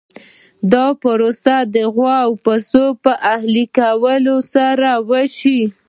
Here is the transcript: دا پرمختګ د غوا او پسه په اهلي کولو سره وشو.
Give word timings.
دا 0.71 0.85
پرمختګ 1.03 1.63
د 1.75 1.75
غوا 1.93 2.17
او 2.25 2.31
پسه 2.45 2.83
په 3.03 3.11
اهلي 3.33 3.65
کولو 3.77 4.35
سره 4.53 4.89
وشو. 5.09 5.59